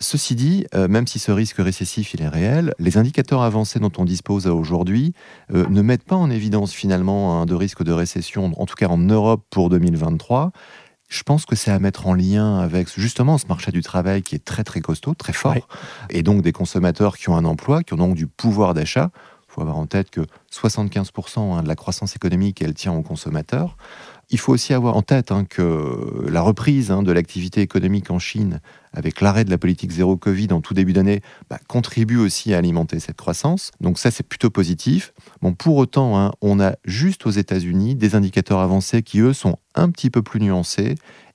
Ceci 0.00 0.34
dit, 0.34 0.66
euh, 0.74 0.88
même 0.88 1.06
si 1.06 1.18
ce 1.18 1.30
risque 1.30 1.58
récessif 1.58 2.14
il 2.14 2.22
est 2.22 2.28
réel, 2.28 2.74
les 2.78 2.98
indicateurs 2.98 3.42
avancés 3.42 3.78
dont 3.78 3.92
on 3.96 4.04
dispose 4.04 4.46
à 4.46 4.54
aujourd'hui 4.54 5.14
euh, 5.54 5.66
ne 5.68 5.82
mettent 5.82 6.04
pas 6.04 6.16
en 6.16 6.30
évidence 6.30 6.72
finalement 6.72 7.40
un 7.40 7.46
de 7.46 7.54
risque 7.54 7.84
de 7.84 7.92
récession, 7.92 8.52
en 8.56 8.66
tout 8.66 8.74
cas 8.74 8.88
en 8.88 8.98
Europe 8.98 9.44
pour 9.50 9.70
2023. 9.70 10.50
Je 11.08 11.22
pense 11.22 11.46
que 11.46 11.56
c'est 11.56 11.70
à 11.70 11.78
mettre 11.78 12.06
en 12.06 12.12
lien 12.12 12.58
avec 12.58 12.88
justement 12.94 13.38
ce 13.38 13.46
marché 13.46 13.72
du 13.72 13.80
travail 13.80 14.22
qui 14.22 14.34
est 14.34 14.44
très 14.44 14.62
très 14.62 14.80
costaud, 14.80 15.14
très 15.14 15.32
fort, 15.32 15.68
et 16.10 16.22
donc 16.22 16.42
des 16.42 16.52
consommateurs 16.52 17.16
qui 17.16 17.30
ont 17.30 17.36
un 17.36 17.46
emploi, 17.46 17.82
qui 17.82 17.94
ont 17.94 17.98
donc 17.98 18.14
du 18.14 18.26
pouvoir 18.26 18.74
d'achat. 18.74 19.10
Faut 19.58 19.62
avoir 19.62 19.78
en 19.78 19.86
tête 19.86 20.10
que 20.10 20.20
75% 20.52 21.40
hein, 21.40 21.62
de 21.64 21.68
la 21.68 21.74
croissance 21.74 22.14
économique, 22.14 22.62
elle 22.62 22.74
tient 22.74 22.92
aux 22.92 23.02
consommateurs. 23.02 23.76
Il 24.30 24.38
faut 24.38 24.52
aussi 24.52 24.72
avoir 24.72 24.96
en 24.96 25.02
tête 25.02 25.32
hein, 25.32 25.44
que 25.44 26.24
la 26.30 26.42
reprise 26.42 26.92
hein, 26.92 27.02
de 27.02 27.10
l'activité 27.10 27.60
économique 27.60 28.12
en 28.12 28.20
Chine, 28.20 28.60
avec 28.92 29.20
l'arrêt 29.20 29.44
de 29.44 29.50
la 29.50 29.58
politique 29.58 29.90
zéro 29.90 30.16
Covid 30.16 30.52
en 30.52 30.60
tout 30.60 30.74
début 30.74 30.92
d'année, 30.92 31.22
bah, 31.50 31.58
contribue 31.66 32.18
aussi 32.18 32.54
à 32.54 32.58
alimenter 32.58 33.00
cette 33.00 33.16
croissance. 33.16 33.72
Donc 33.80 33.98
ça, 33.98 34.12
c'est 34.12 34.22
plutôt 34.22 34.50
positif. 34.50 35.12
Bon, 35.42 35.54
pour 35.54 35.76
autant, 35.76 36.30
on 36.40 36.60
a 36.60 36.76
juste 36.84 37.26
aux 37.26 37.30
États-Unis 37.30 37.96
des 37.96 38.14
indicateurs 38.14 38.60
avancés 38.60 39.02
qui, 39.02 39.18
eux, 39.18 39.32
sont 39.32 39.56
un 39.74 39.90
petit 39.90 40.10
peu 40.10 40.22
plus 40.22 40.38
nuancés 40.38 40.94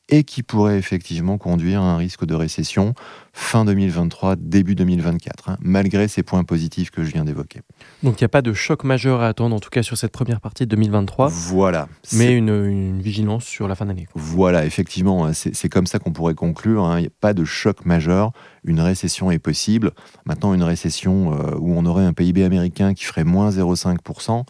et 0.09 0.23
qui 0.23 0.43
pourraient 0.43 0.77
effectivement 0.77 1.37
conduire 1.37 1.81
à 1.81 1.85
un 1.93 1.97
risque 1.97 2.25
de 2.25 2.35
récession 2.35 2.93
fin 3.31 3.63
2023, 3.65 4.35
début 4.35 4.75
2024, 4.75 5.49
hein, 5.49 5.57
malgré 5.61 6.07
ces 6.07 6.23
points 6.23 6.43
positifs 6.43 6.91
que 6.91 7.03
je 7.03 7.11
viens 7.11 7.23
d'évoquer. 7.23 7.61
Donc 8.03 8.19
il 8.19 8.23
n'y 8.23 8.25
a 8.25 8.29
pas 8.29 8.41
de 8.41 8.53
choc 8.53 8.83
majeur 8.83 9.21
à 9.21 9.27
attendre, 9.29 9.55
en 9.55 9.59
tout 9.59 9.69
cas 9.69 9.81
sur 9.81 9.97
cette 9.97 10.11
première 10.11 10.41
partie 10.41 10.65
de 10.65 10.69
2023, 10.75 11.29
Voilà. 11.29 11.87
mais 12.13 12.33
une, 12.33 12.49
une 12.49 13.01
vigilance 13.01 13.45
sur 13.45 13.67
la 13.67 13.75
fin 13.75 13.85
d'année. 13.85 14.07
Voilà, 14.13 14.65
effectivement, 14.65 15.25
hein, 15.25 15.33
c'est 15.33 15.55
c'est 15.55 15.69
comme 15.69 15.87
ça 15.87 15.99
qu'on 15.99 16.11
pourrait 16.11 16.35
conclure. 16.35 16.83
hein. 16.83 16.99
Il 16.99 17.03
n'y 17.03 17.07
a 17.07 17.11
pas 17.21 17.33
de 17.33 17.45
choc 17.45 17.85
majeur. 17.85 18.31
Une 18.65 18.81
récession 18.81 19.31
est 19.31 19.39
possible. 19.39 19.91
Maintenant, 20.25 20.53
une 20.53 20.63
récession 20.63 21.33
euh, 21.33 21.55
où 21.59 21.73
on 21.77 21.85
aurait 21.85 22.05
un 22.05 22.13
PIB 22.13 22.43
américain 22.43 22.93
qui 22.93 23.05
ferait 23.05 23.23
moins 23.23 23.49
0,5%, 23.51 24.43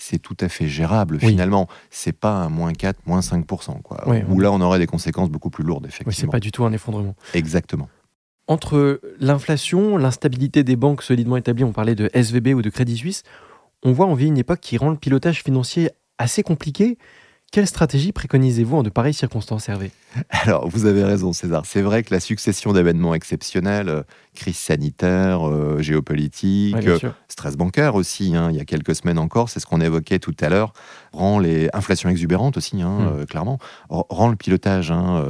c'est 0.00 0.18
tout 0.18 0.36
à 0.40 0.48
fait 0.48 0.66
gérable 0.66 1.18
finalement. 1.20 1.68
C'est 1.90 2.12
pas 2.12 2.32
un 2.32 2.48
moins 2.48 2.72
4, 2.72 3.06
moins 3.06 3.20
5%. 3.20 3.82
Quoi. 3.82 4.04
Où 4.28 4.40
là, 4.40 4.50
on 4.50 4.60
aurait 4.60 4.78
des 4.78 4.86
conséquences 4.86 5.30
beaucoup 5.30 5.50
plus 5.50 5.64
lourdes, 5.64 5.86
effectivement. 5.86 6.10
Oui, 6.10 6.14
c'est 6.14 6.26
pas 6.26 6.40
du 6.40 6.50
tout 6.50 6.64
un 6.64 6.72
effondrement. 6.72 7.14
Exactement. 7.34 7.88
Entre 8.46 9.00
l'inflation, 9.20 9.96
l'instabilité 9.96 10.64
des 10.64 10.74
banques 10.74 11.02
solidement 11.02 11.36
établies, 11.36 11.64
on 11.64 11.72
parlait 11.72 11.94
de 11.94 12.10
SVB 12.14 12.48
ou 12.48 12.62
de 12.62 12.70
Crédit 12.70 12.96
Suisse, 12.96 13.22
on 13.84 13.92
voit 13.92 14.06
en 14.06 14.14
vie 14.14 14.26
une 14.26 14.38
époque 14.38 14.60
qui 14.60 14.76
rend 14.76 14.90
le 14.90 14.96
pilotage 14.96 15.42
financier 15.42 15.90
assez 16.18 16.42
compliqué. 16.42 16.98
Quelle 17.52 17.66
stratégie 17.66 18.12
préconisez-vous 18.12 18.76
en 18.76 18.82
de 18.84 18.90
pareilles 18.90 19.12
circonstances, 19.12 19.68
Hervé? 19.68 19.90
Alors, 20.30 20.68
vous 20.68 20.86
avez 20.86 21.02
raison, 21.02 21.32
César. 21.32 21.66
C'est 21.66 21.82
vrai 21.82 22.04
que 22.04 22.14
la 22.14 22.20
succession 22.20 22.72
d'événements 22.72 23.12
exceptionnels, 23.12 23.88
euh, 23.88 24.02
crise 24.36 24.56
sanitaire, 24.56 25.48
euh, 25.48 25.82
géopolitique, 25.82 26.76
stress 27.26 27.56
bancaire 27.56 27.96
aussi, 27.96 28.36
hein, 28.36 28.50
il 28.52 28.56
y 28.56 28.60
a 28.60 28.64
quelques 28.64 28.94
semaines 28.94 29.18
encore, 29.18 29.48
c'est 29.48 29.58
ce 29.58 29.66
qu'on 29.66 29.80
évoquait 29.80 30.20
tout 30.20 30.36
à 30.40 30.48
l'heure, 30.48 30.72
rend 31.12 31.40
les 31.40 31.68
inflations 31.72 32.08
exubérantes 32.08 32.56
aussi, 32.56 32.82
hein, 32.82 32.98
hmm. 33.00 33.20
euh, 33.20 33.26
clairement, 33.26 33.58
rend 33.88 34.28
le 34.28 34.36
pilotage 34.36 34.92
hein, 34.92 35.24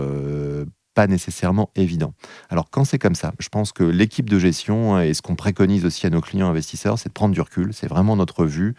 pas 1.01 1.07
nécessairement 1.07 1.71
évident. 1.77 2.13
Alors 2.51 2.69
quand 2.69 2.85
c'est 2.85 2.99
comme 2.99 3.15
ça, 3.15 3.33
je 3.39 3.49
pense 3.49 3.73
que 3.73 3.85
l'équipe 3.85 4.29
de 4.29 4.39
gestion 4.39 5.01
et 5.01 5.15
ce 5.15 5.23
qu'on 5.23 5.35
préconise 5.35 5.87
aussi 5.87 6.07
à 6.07 6.11
nos 6.11 6.21
clients 6.21 6.51
investisseurs, 6.51 6.99
c'est 6.99 7.09
de 7.09 7.15
prendre 7.15 7.33
du 7.33 7.41
recul, 7.41 7.73
c'est 7.73 7.87
vraiment 7.87 8.17
notre 8.17 8.45
vue, 8.45 8.75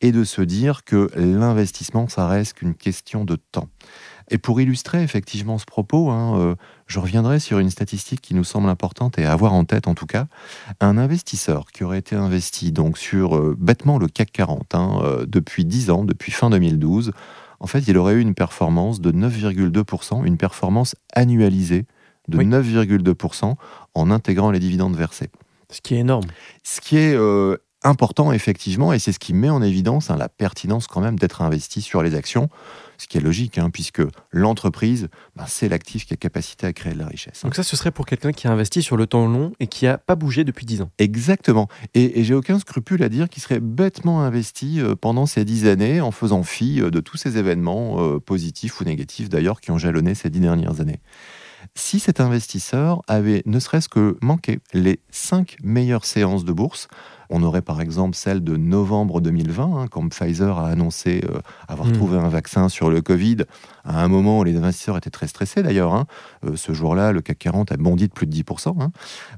et 0.00 0.10
de 0.10 0.24
se 0.24 0.40
dire 0.40 0.82
que 0.84 1.10
l'investissement, 1.14 2.08
ça 2.08 2.26
reste 2.26 2.54
qu'une 2.54 2.74
question 2.74 3.26
de 3.26 3.36
temps. 3.36 3.68
Et 4.30 4.38
pour 4.38 4.62
illustrer 4.62 5.02
effectivement 5.02 5.58
ce 5.58 5.66
propos, 5.66 6.08
hein, 6.08 6.38
euh, 6.38 6.54
je 6.86 7.00
reviendrai 7.00 7.38
sur 7.38 7.58
une 7.58 7.68
statistique 7.68 8.22
qui 8.22 8.34
nous 8.34 8.44
semble 8.44 8.70
importante 8.70 9.18
et 9.18 9.26
à 9.26 9.32
avoir 9.32 9.52
en 9.52 9.66
tête 9.66 9.88
en 9.88 9.94
tout 9.94 10.06
cas. 10.06 10.26
Un 10.80 10.96
investisseur 10.96 11.66
qui 11.70 11.84
aurait 11.84 11.98
été 11.98 12.16
investi 12.16 12.72
donc 12.72 12.96
sur 12.96 13.36
euh, 13.36 13.54
bêtement 13.58 13.98
le 13.98 14.08
CAC 14.08 14.32
40 14.32 14.74
hein, 14.74 15.00
euh, 15.02 15.26
depuis 15.28 15.66
10 15.66 15.90
ans, 15.90 16.04
depuis 16.04 16.32
fin 16.32 16.48
2012, 16.48 17.12
en 17.60 17.66
fait, 17.66 17.88
il 17.88 17.96
aurait 17.96 18.14
eu 18.14 18.20
une 18.20 18.34
performance 18.34 19.00
de 19.00 19.10
9,2%, 19.10 20.24
une 20.24 20.36
performance 20.36 20.94
annualisée 21.14 21.86
de 22.28 22.38
9,2% 22.38 23.54
en 23.94 24.10
intégrant 24.10 24.50
les 24.50 24.58
dividendes 24.58 24.96
versés. 24.96 25.30
Ce 25.70 25.80
qui 25.80 25.94
est 25.94 25.98
énorme. 25.98 26.26
Ce 26.62 26.80
qui 26.80 26.96
est 26.96 27.14
euh, 27.14 27.56
important, 27.88 28.32
effectivement, 28.32 28.92
et 28.92 28.98
c'est 28.98 29.12
ce 29.12 29.18
qui 29.18 29.34
met 29.34 29.50
en 29.50 29.62
évidence 29.62 30.10
hein, 30.10 30.16
la 30.16 30.28
pertinence 30.28 30.86
quand 30.86 31.00
même 31.00 31.18
d'être 31.18 31.42
investi 31.42 31.82
sur 31.82 32.02
les 32.02 32.14
actions 32.14 32.48
ce 32.98 33.06
qui 33.06 33.16
est 33.16 33.20
logique, 33.20 33.58
hein, 33.58 33.70
puisque 33.70 34.02
l'entreprise, 34.32 35.08
ben, 35.36 35.44
c'est 35.46 35.68
l'actif 35.68 36.04
qui 36.04 36.14
a 36.14 36.16
capacité 36.16 36.66
à 36.66 36.72
créer 36.72 36.92
de 36.92 36.98
la 36.98 37.06
richesse. 37.06 37.42
Donc 37.44 37.54
ça, 37.54 37.62
ce 37.62 37.76
serait 37.76 37.92
pour 37.92 38.06
quelqu'un 38.06 38.32
qui 38.32 38.48
a 38.48 38.52
investi 38.52 38.82
sur 38.82 38.96
le 38.96 39.06
temps 39.06 39.26
long 39.26 39.52
et 39.60 39.68
qui 39.68 39.84
n'a 39.84 39.98
pas 39.98 40.16
bougé 40.16 40.44
depuis 40.44 40.66
10 40.66 40.82
ans. 40.82 40.90
Exactement. 40.98 41.68
Et, 41.94 42.24
j'ai 42.24 42.34
aucun 42.34 42.58
scrupule 42.58 43.02
à 43.04 43.08
dire 43.08 43.28
qu'il 43.28 43.42
serait 43.42 43.60
bêtement 43.60 44.22
investi 44.22 44.80
euh, 44.80 44.96
pendant 44.96 45.26
ces 45.26 45.44
10 45.44 45.68
années 45.68 46.00
en 46.00 46.10
faisant 46.10 46.42
fi 46.42 46.80
euh, 46.80 46.90
de 46.90 46.98
tous 46.98 47.16
ces 47.16 47.38
événements, 47.38 48.02
euh, 48.02 48.18
positifs 48.18 48.80
ou 48.80 48.84
négatifs 48.84 49.28
d'ailleurs, 49.28 49.60
qui 49.60 49.70
ont 49.70 49.78
jalonné 49.78 50.14
ces 50.16 50.28
10 50.28 50.40
dernières 50.40 50.80
années. 50.80 51.00
Si 51.78 52.00
cet 52.00 52.18
investisseur 52.20 53.02
avait 53.06 53.44
ne 53.46 53.60
serait-ce 53.60 53.88
que 53.88 54.18
manqué 54.20 54.58
les 54.74 54.98
5 55.10 55.58
meilleures 55.62 56.04
séances 56.04 56.44
de 56.44 56.52
bourse, 56.52 56.88
on 57.30 57.44
aurait 57.44 57.62
par 57.62 57.80
exemple 57.80 58.16
celle 58.16 58.42
de 58.42 58.56
novembre 58.56 59.20
2020, 59.20 59.82
hein, 59.82 59.86
quand 59.88 60.08
Pfizer 60.08 60.58
a 60.58 60.66
annoncé 60.70 61.22
euh, 61.30 61.38
avoir 61.68 61.86
hmm. 61.86 61.92
trouvé 61.92 62.18
un 62.18 62.28
vaccin 62.28 62.68
sur 62.68 62.90
le 62.90 63.00
Covid, 63.00 63.44
à 63.84 64.02
un 64.02 64.08
moment 64.08 64.40
où 64.40 64.44
les 64.44 64.56
investisseurs 64.56 64.96
étaient 64.96 65.08
très 65.08 65.28
stressés 65.28 65.62
d'ailleurs. 65.62 65.94
Hein. 65.94 66.06
Euh, 66.44 66.56
ce 66.56 66.72
jour-là, 66.72 67.12
le 67.12 67.20
CAC 67.20 67.38
40 67.38 67.70
a 67.70 67.76
bondi 67.76 68.08
de 68.08 68.12
plus 68.12 68.26
de 68.26 68.34
10%. 68.34 68.82
Hein. 68.82 68.90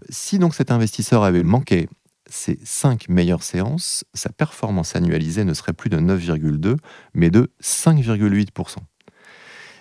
Si 0.09 0.38
donc 0.38 0.54
cet 0.54 0.70
investisseur 0.70 1.25
avait 1.25 1.42
manqué 1.42 1.90
ces 2.26 2.59
cinq 2.64 3.11
meilleures 3.11 3.42
séances, 3.42 4.02
sa 4.14 4.30
performance 4.30 4.97
annualisée 4.97 5.44
ne 5.44 5.52
serait 5.52 5.75
plus 5.75 5.90
de 5.90 5.99
9,2, 5.99 6.78
mais 7.12 7.28
de 7.28 7.52
5,8%. 7.62 8.76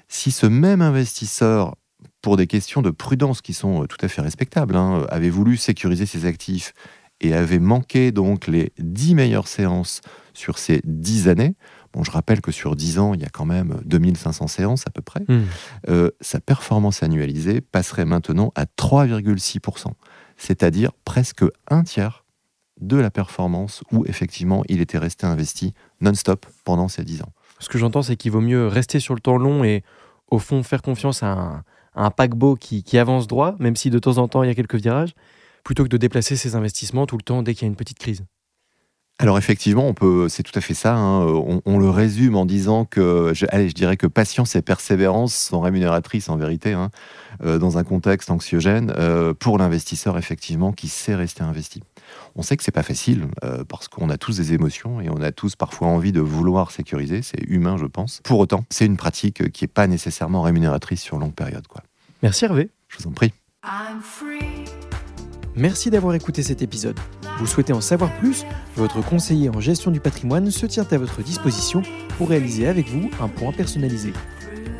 Si 0.10 0.32
ce 0.32 0.46
même 0.46 0.82
investisseur 0.82 1.76
pour 2.22 2.38
des 2.38 2.48
questions 2.48 2.82
de 2.82 2.90
prudence 2.90 3.42
qui 3.42 3.54
sont 3.54 3.84
euh, 3.84 3.88
tout 3.88 3.98
à 4.02 4.08
fait 4.08 4.22
respectables, 4.22 4.78
avait 5.10 5.30
voulu 5.30 5.58
sécuriser 5.58 6.06
ses 6.06 6.26
actifs 6.26 6.74
et 7.22 7.34
avait 7.34 7.60
manqué 7.60 8.12
donc 8.12 8.48
les 8.48 8.72
10 8.80 9.16
meilleures 9.16 9.48
séances 9.48 10.02
sur 10.34 10.58
ces 10.58 10.82
10 10.86 11.28
années, 11.28 11.56
bon, 11.94 12.04
je 12.04 12.12
rappelle 12.12 12.42
que 12.42 12.52
sur 12.52 12.76
10 12.76 13.00
ans, 13.00 13.14
il 13.14 13.22
y 13.22 13.26
a 13.26 13.30
quand 13.30 13.46
même 13.46 13.82
2500 13.86 14.48
séances 14.48 14.84
à 14.88 14.90
peu 14.90 15.02
près, 15.02 15.22
hmm. 15.28 15.44
euh, 15.90 16.10
sa 16.22 16.40
performance 16.40 17.04
annualisée 17.04 17.62
passerait 17.62 18.06
maintenant 18.06 18.52
à 18.56 18.66
3,6%, 18.66 19.88
c'est-à-dire 20.38 20.92
presque 21.04 21.44
un 21.70 21.84
tiers 21.84 22.26
de 22.80 22.96
la 22.96 23.12
performance 23.12 23.84
où 23.92 24.06
effectivement 24.06 24.64
il 24.70 24.80
était 24.80 24.98
resté 24.98 25.26
investi 25.26 25.74
non-stop 26.00 26.46
pendant 26.64 26.88
ces 26.88 27.04
10 27.04 27.24
ans. 27.24 27.34
Ce 27.60 27.68
que 27.68 27.78
j'entends, 27.78 28.02
c'est 28.02 28.16
qu'il 28.16 28.32
vaut 28.32 28.40
mieux 28.40 28.68
rester 28.68 29.02
sur 29.02 29.14
le 29.14 29.20
temps 29.20 29.38
long 29.38 29.66
et 29.66 29.84
au 30.30 30.40
fond 30.40 30.64
faire 30.64 30.82
confiance 30.82 31.24
à 31.24 31.28
un, 31.28 31.64
paquebot 32.10 32.56
qui, 32.56 32.98
avance 32.98 33.28
droit, 33.28 33.56
même 33.60 33.76
si 33.76 33.90
de 33.90 34.00
temps 34.00 34.18
en 34.18 34.28
temps 34.28 34.44
il 34.44 34.48
y 34.48 34.52
a 34.52 34.56
quelques 34.56 34.76
virages, 34.76 35.14
plutôt 35.64 35.84
que 35.84 35.90
de 35.90 35.98
déplacer 35.98 36.36
ses 36.36 36.56
investissements 36.56 37.06
tout 37.06 37.18
le 37.18 37.24
temps 37.24 37.44
dès 37.44 37.54
qu'il 37.54 37.64
y 37.64 37.66
a 37.66 37.72
une 37.72 37.76
petite 37.76 38.00
crise 38.00 38.24
alors 39.22 39.38
effectivement, 39.38 39.86
on 39.86 39.94
peut, 39.94 40.30
c'est 40.30 40.44
tout 40.44 40.58
à 40.58 40.62
fait 40.62 40.74
ça. 40.74 40.96
Hein. 40.96 41.26
On, 41.66 41.78
le 41.78 41.90
résume 41.90 42.38
en 42.38 42.46
disant 42.46 42.86
que, 42.86 43.34
allez, 43.50 43.68
je 43.68 43.74
dirais 43.74 43.98
que 43.98 44.08
patience 44.08 44.56
et 44.56 44.62
persévérance 44.62 45.36
sont 45.36 45.60
rémunératrices 45.60 46.30
en 46.30 46.38
vérité, 46.38 46.72
hein, 46.72 46.90
euh, 47.44 47.60
dans 47.60 47.78
un 47.78 47.84
contexte 47.84 48.32
anxiogène 48.32 48.94
euh, 48.98 49.34
pour 49.34 49.58
l'investisseur 49.58 50.18
effectivement 50.18 50.72
qui 50.72 50.88
sait 50.88 51.16
rester 51.16 51.44
investi. 51.44 51.84
On 52.38 52.44
sait 52.44 52.56
que 52.56 52.64
c'est 52.64 52.72
pas 52.72 52.82
facile 52.82 53.28
euh, 53.44 53.66
parce 53.68 53.90
qu'on 53.90 54.10
a 54.10 54.18
tous 54.18 54.38
des 54.38 54.54
émotions 54.54 55.02
et 55.02 55.10
on 55.10 55.22
a 55.22 55.34
tous 55.34 55.58
parfois 55.58 55.90
envie 55.90 56.14
de 56.14 56.22
vouloir 56.22 56.72
sécuriser. 56.72 57.22
C'est 57.22 57.44
humain, 57.46 57.76
je 57.76 57.88
pense. 57.88 58.22
Pour 58.24 58.40
autant, 58.40 58.64
c'est 58.70 58.86
une 58.86 58.98
pratique 58.98 59.52
qui 59.52 59.66
est 59.66 59.70
pas 59.70 59.88
nécessairement 59.88 60.44
rémunératrice 60.44 61.02
sur 61.02 61.20
longue 61.20 61.36
période, 61.36 61.68
quoi. 61.68 61.82
Merci 62.22 62.46
Hervé. 62.46 62.70
Je 62.88 62.98
vous 62.98 63.08
en 63.08 63.12
prie. 63.12 63.34
Merci 65.56 65.90
d'avoir 65.90 66.16
écouté 66.16 66.44
cet 66.44 66.62
épisode. 66.62 67.00
Vous 67.40 67.48
souhaitez 67.48 67.74
en 67.74 67.82
savoir 67.82 68.12
plus? 68.20 68.46
Votre 68.76 69.02
conseiller 69.04 69.50
en 69.50 69.60
gestion 69.60 69.92
du 69.92 70.00
patrimoine 70.00 70.52
se 70.52 70.66
tient 70.66 70.88
à 70.90 70.98
votre 70.98 71.22
disposition 71.22 71.84
pour 72.18 72.30
réaliser 72.30 72.68
avec 72.68 72.88
vous 72.88 73.10
un 73.22 73.28
point 73.28 73.52
personnalisé. 73.52 74.14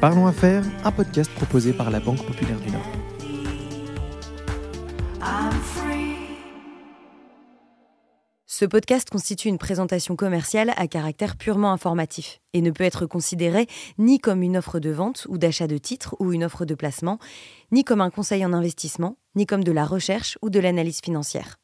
Parlons 0.02 0.28
Affaires, 0.28 0.64
un 0.84 0.92
podcast 0.92 1.32
proposé 1.32 1.74
par 1.74 1.90
la 1.90 2.00
Banque 2.00 2.26
Populaire 2.26 2.60
du 2.60 2.72
Nord. 2.72 2.88
Ce 8.60 8.66
podcast 8.66 9.10
constitue 9.10 9.48
une 9.48 9.58
présentation 9.58 10.18
commerciale 10.18 10.74
à 10.76 10.90
caractère 10.90 11.38
purement 11.38 11.72
informatif 11.72 12.42
et 12.52 12.60
ne 12.60 12.72
peut 12.72 12.84
être 12.84 13.06
considéré 13.06 13.68
ni 13.98 14.20
comme 14.20 14.44
une 14.44 14.58
offre 14.58 14.82
de 14.82 14.90
vente 14.90 15.26
ou 15.30 15.38
d'achat 15.38 15.66
de 15.66 15.78
titres 15.78 16.18
ou 16.20 16.34
une 16.34 16.44
offre 16.44 16.66
de 16.66 16.76
placement, 16.76 17.20
ni 17.72 17.86
comme 17.86 18.02
un 18.02 18.10
conseil 18.10 18.46
en 18.46 18.52
investissement, 18.52 19.16
ni 19.38 19.46
comme 19.46 19.64
de 19.64 19.72
la 19.72 19.86
recherche 19.86 20.38
ou 20.42 20.50
de 20.50 20.60
l'analyse 20.60 21.00
financière. 21.02 21.56